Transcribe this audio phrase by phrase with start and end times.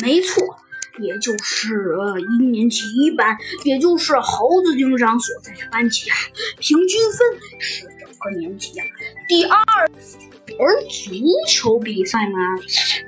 [0.00, 0.42] 没错，
[0.98, 1.86] 也就是
[2.40, 6.16] 一年级一班，也就是猴子警长所在的班级啊，
[6.58, 8.86] 平均分是整个年级啊
[9.28, 9.56] 第二。
[10.58, 11.14] 而足
[11.48, 12.38] 球比赛嘛，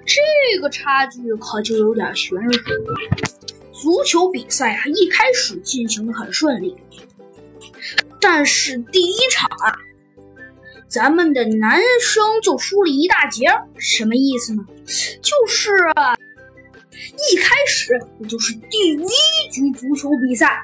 [0.07, 2.95] 这个差距可就有点悬殊了。
[3.73, 6.75] 足球比赛啊，一开始进行的很顺利，
[8.21, 9.77] 但是第一场啊，
[10.89, 13.47] 咱们的男生就输了一大截，
[13.79, 14.65] 什么意思呢？
[15.21, 15.73] 就是
[16.95, 20.63] 一开始，也就是第一局足球比赛，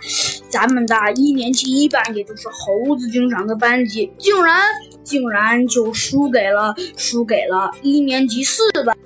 [0.49, 4.63] 咱们的一年级一班，也就是猴子警长的班级，竟然
[5.03, 8.97] 竟然就输给了输给了一年级四班。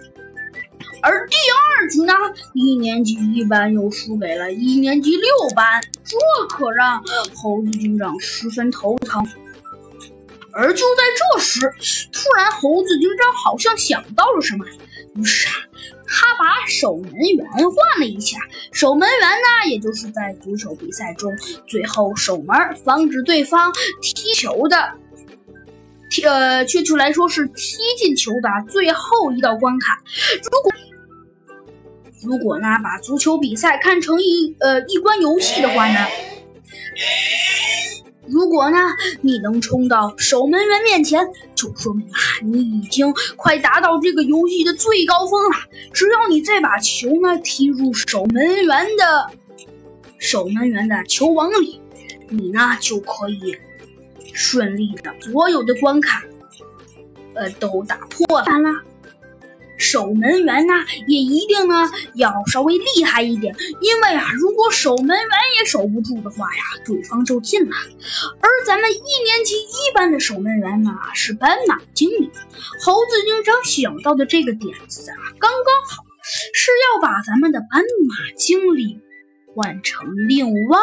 [1.02, 2.15] 而第二局呢，
[2.55, 6.16] 一年级一班又输给了一年级六班，这
[6.48, 7.02] 可让
[7.34, 9.27] 猴子警长十分头疼。
[10.55, 11.03] 而就在
[11.35, 11.61] 这时，
[12.13, 14.65] 突然猴子警长好像想到了什么，
[15.17, 15.53] 于是啊，
[16.07, 18.38] 他把守门员换了一下。
[18.73, 21.30] 守门员呢，也就是在足球比赛中
[21.66, 24.93] 最后守门，防止对方踢球的。
[26.11, 30.01] 踢呃，确切来说是踢进球的最后一道关卡。
[30.45, 30.73] 如果
[32.23, 36.07] 如果呢，把足球比赛看成一呃一关游戏的话呢，
[38.27, 38.79] 如果呢
[39.21, 45.57] 你能冲到守门员面前，就说明啊你已经快达到这个游戏的最高峰了。
[45.93, 49.30] 只要你再把球呢踢入守门员的
[50.19, 51.80] 守门员的球网里，
[52.30, 53.57] 你呢就可以
[54.33, 56.23] 顺利的所有的关卡，
[57.35, 58.45] 呃都打破了。
[59.77, 60.75] 守门员呢，
[61.07, 65.28] 也一定呢要稍微厉害一点，因为啊，如果守门员
[65.59, 67.77] 也守不住的话呀，对方就进了。
[68.41, 72.31] 而咱们一年级一班的守门员呢是斑马经理，
[72.81, 76.05] 猴子警长想到的这个点子啊，刚刚好，
[76.53, 79.00] 是要把咱们的斑马经理
[79.55, 80.78] 换成另外。